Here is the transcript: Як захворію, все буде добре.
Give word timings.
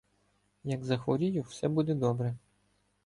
Як 0.63 0.83
захворію, 0.85 1.41
все 1.41 1.67
буде 1.67 1.93
добре. 1.95 2.37